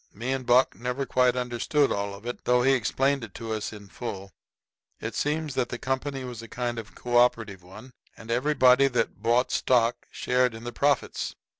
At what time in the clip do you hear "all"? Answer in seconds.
1.91-2.15